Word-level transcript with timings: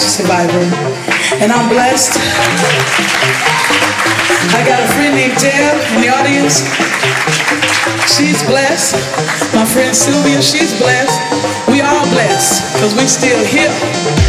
cancer 0.00 0.22
survivor, 0.22 0.64
and 1.42 1.52
I'm 1.52 1.68
blessed. 1.68 2.16
I 4.56 4.64
got 4.64 4.80
a 4.80 4.88
friend 4.94 5.14
named 5.14 5.36
Deb 5.36 5.76
in 5.94 6.00
the 6.00 6.08
audience. 6.08 6.64
She's 8.08 8.42
blessed. 8.44 8.96
My 9.54 9.64
friend 9.64 9.94
Sylvia, 9.94 10.40
she's 10.40 10.72
blessed. 10.78 11.20
We 11.68 11.82
all 11.82 12.04
blessed 12.10 12.72
because 12.74 12.94
we 12.94 13.06
still 13.06 13.44
here. 13.44 14.19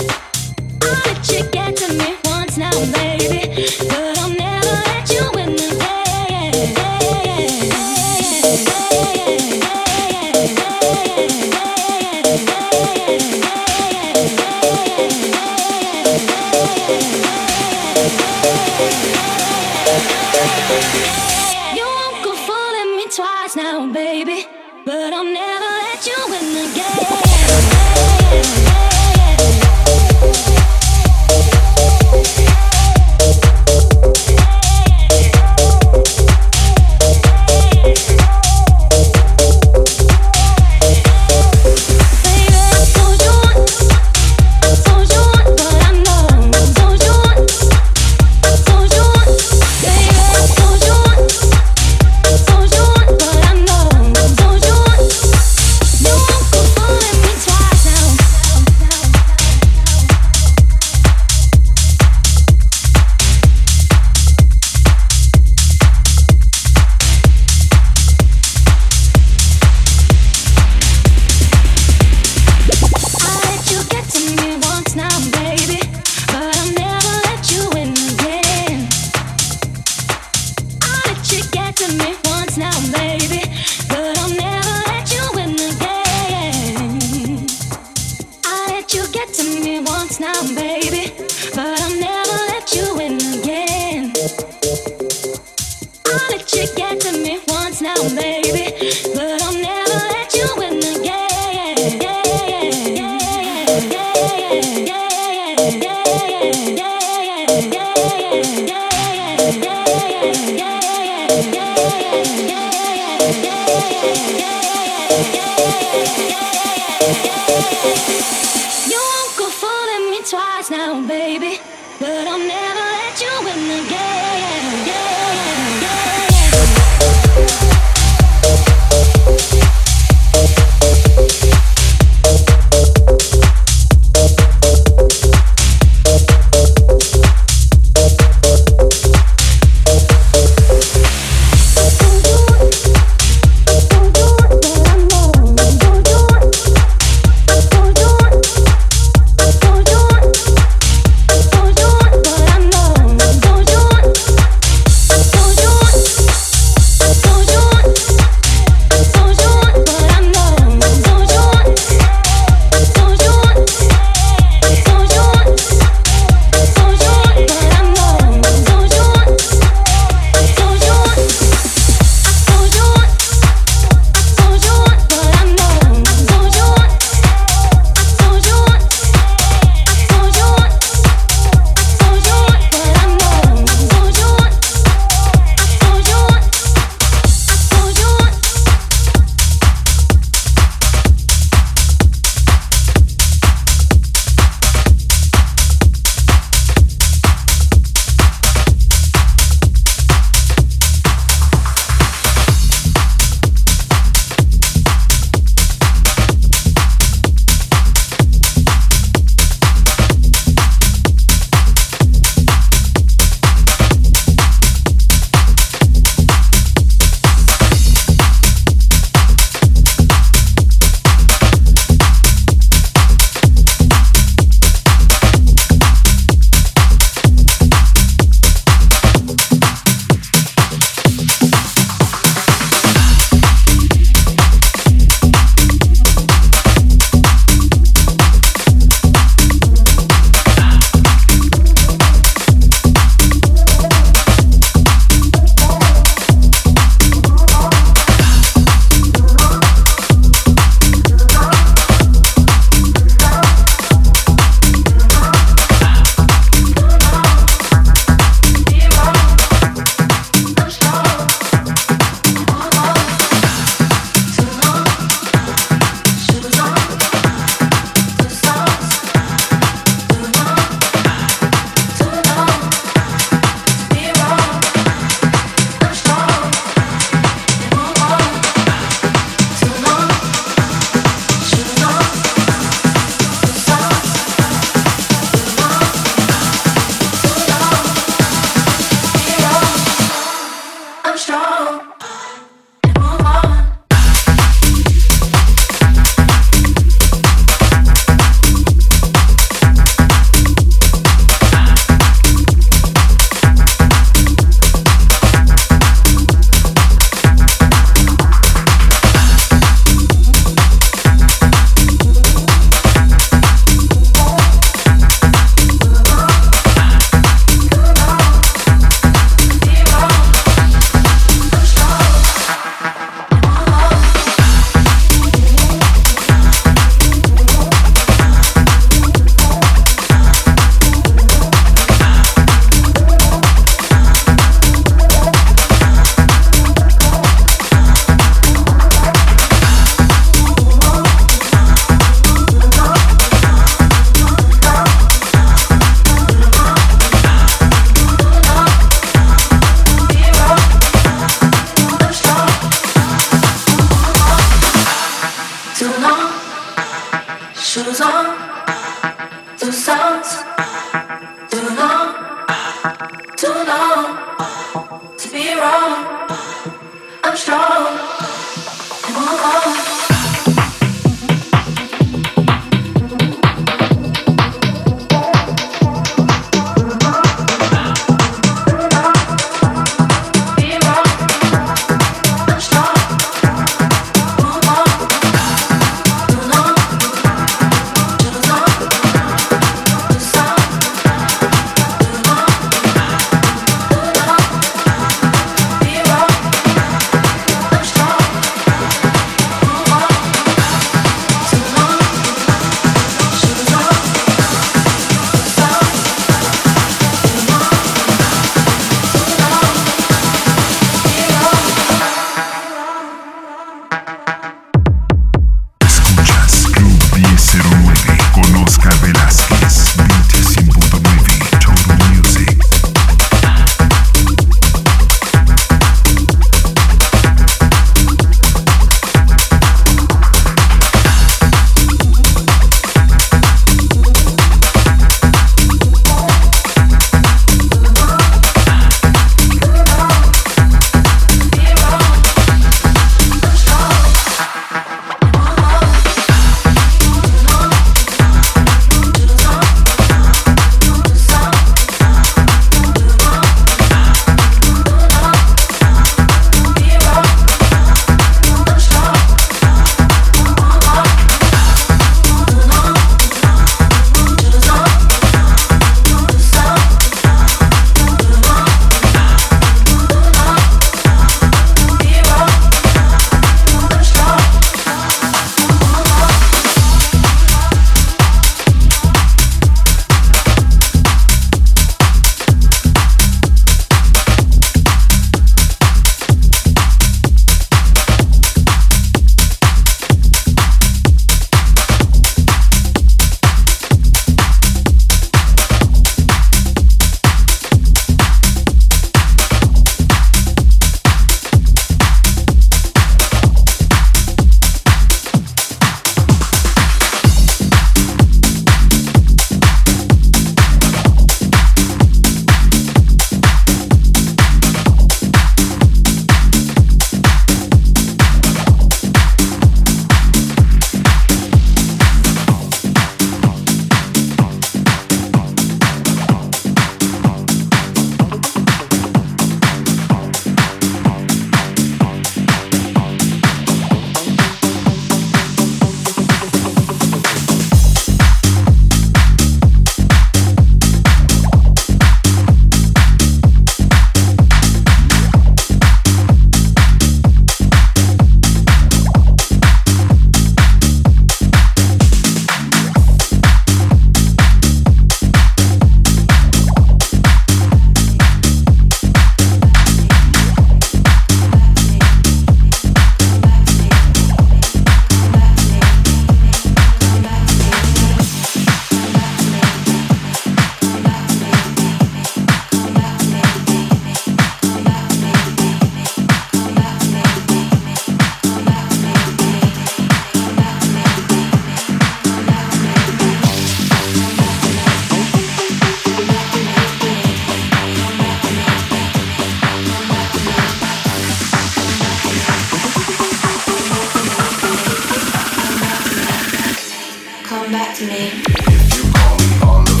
If 598.47 598.95
you 598.95 599.11
call 599.13 599.37
me 599.37 599.59
on 599.61 599.85
the 599.85 600.00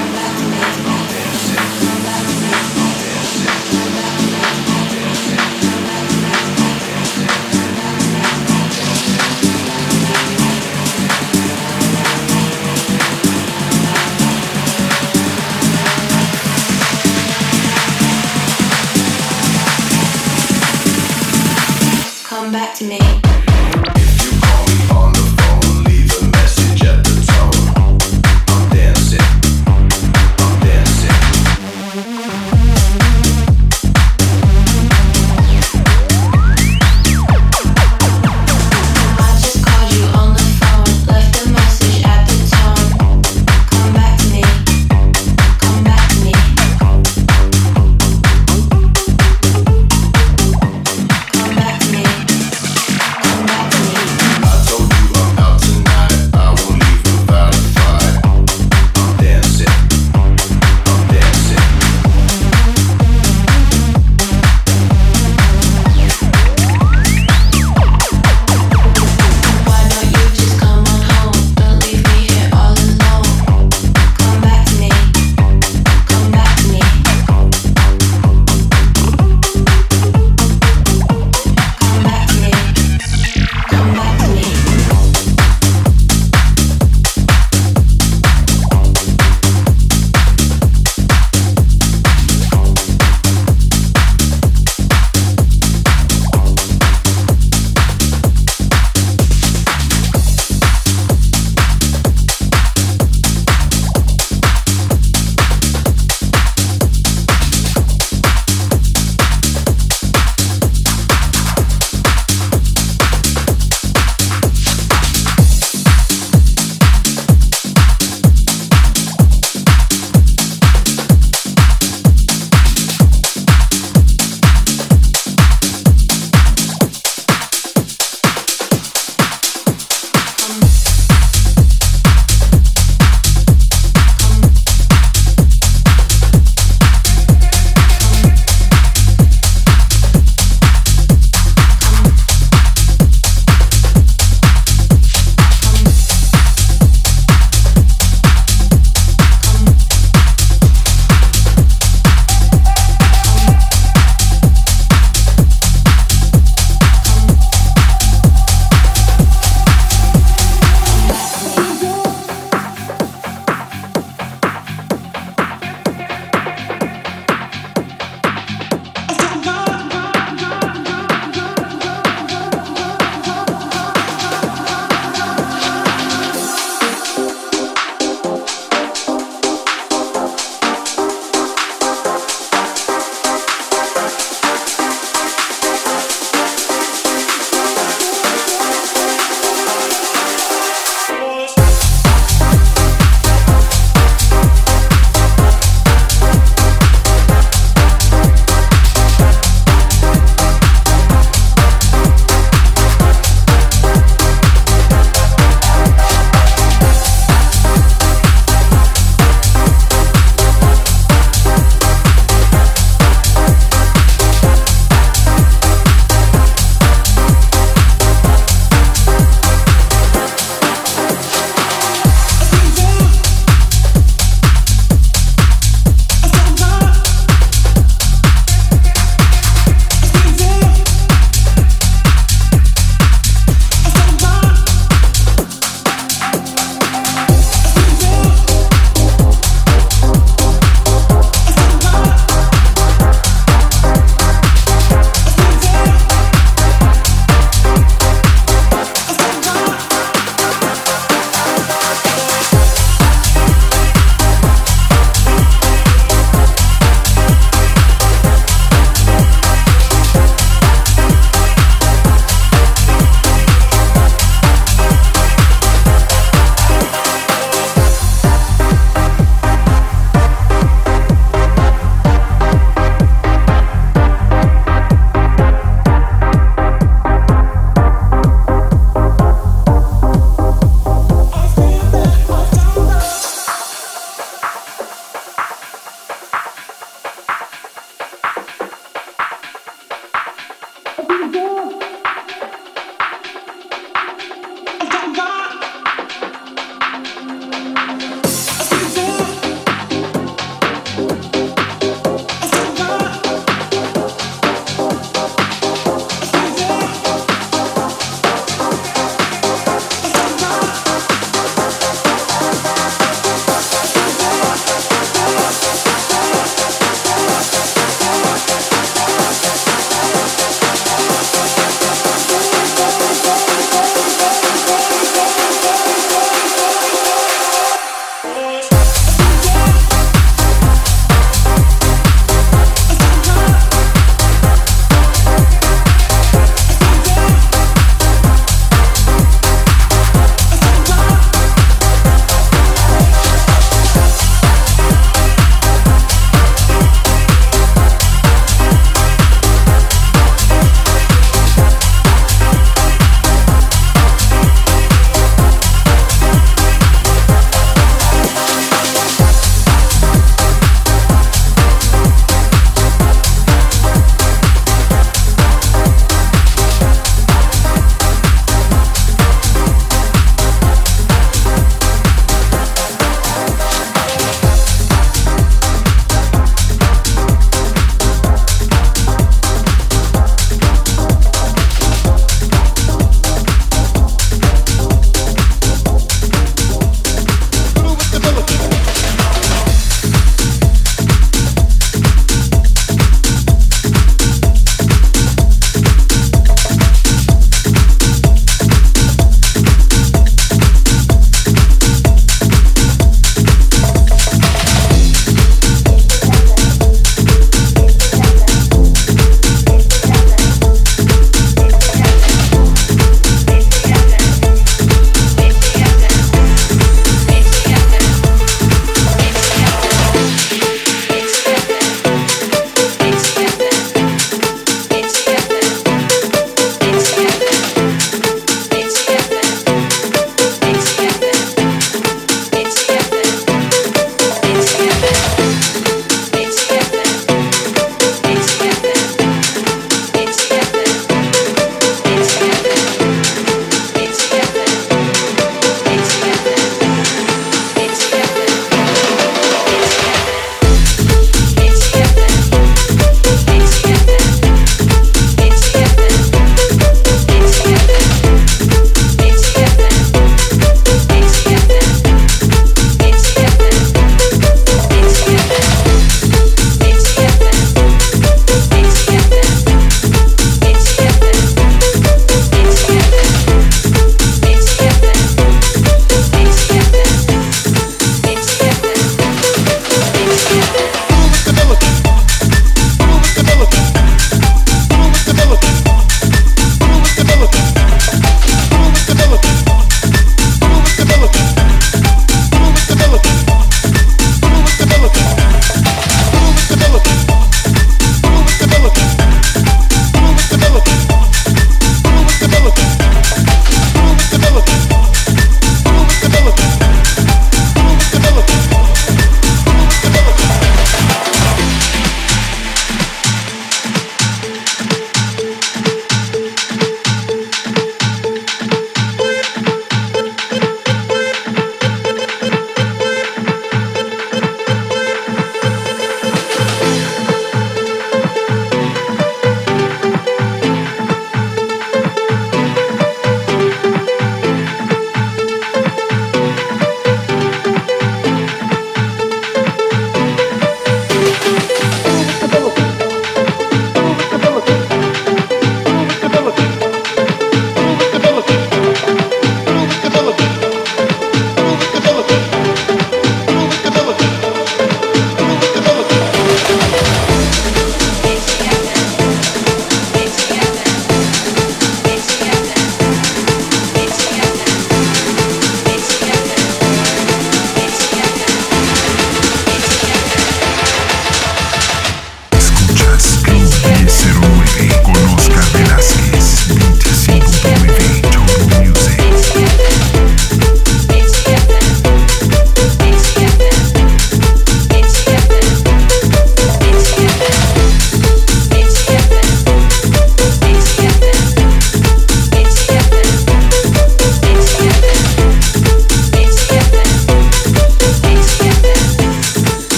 to 22.75 22.85
me. 22.85 23.30